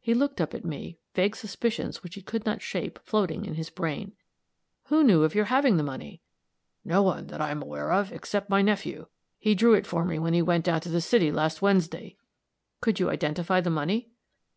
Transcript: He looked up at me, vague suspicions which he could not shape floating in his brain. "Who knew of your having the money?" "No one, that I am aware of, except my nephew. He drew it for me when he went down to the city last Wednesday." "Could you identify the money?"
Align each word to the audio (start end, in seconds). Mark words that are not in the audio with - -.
He 0.00 0.14
looked 0.14 0.40
up 0.40 0.52
at 0.52 0.64
me, 0.64 0.98
vague 1.14 1.36
suspicions 1.36 2.02
which 2.02 2.16
he 2.16 2.22
could 2.22 2.44
not 2.44 2.60
shape 2.60 2.98
floating 3.04 3.44
in 3.44 3.54
his 3.54 3.70
brain. 3.70 4.16
"Who 4.86 5.04
knew 5.04 5.22
of 5.22 5.32
your 5.32 5.44
having 5.44 5.76
the 5.76 5.84
money?" 5.84 6.22
"No 6.84 7.04
one, 7.04 7.28
that 7.28 7.40
I 7.40 7.52
am 7.52 7.62
aware 7.62 7.92
of, 7.92 8.10
except 8.10 8.50
my 8.50 8.62
nephew. 8.62 9.06
He 9.38 9.54
drew 9.54 9.74
it 9.74 9.86
for 9.86 10.04
me 10.04 10.18
when 10.18 10.34
he 10.34 10.42
went 10.42 10.64
down 10.64 10.80
to 10.80 10.88
the 10.88 11.00
city 11.00 11.30
last 11.30 11.62
Wednesday." 11.62 12.16
"Could 12.80 12.98
you 12.98 13.10
identify 13.10 13.60
the 13.60 13.70
money?" 13.70 14.10